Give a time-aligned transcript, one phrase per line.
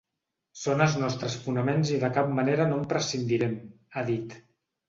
[0.61, 3.55] Són els nostres fonaments i de cap manera no en prescindirem,
[4.01, 4.39] ha dit.